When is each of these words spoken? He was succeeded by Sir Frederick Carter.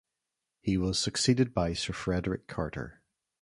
He 0.61 0.77
was 0.79 0.97
succeeded 0.97 1.53
by 1.53 1.73
Sir 1.73 1.93
Frederick 1.93 2.47
Carter. 2.47 3.03